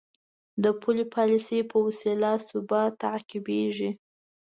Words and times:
د 0.63 0.65
پولي 0.81 1.05
پالیسۍ 1.15 1.59
په 1.71 1.77
وسیله 1.85 2.29
ثبات 2.47 2.91
تعقیبېږي. 3.03 3.91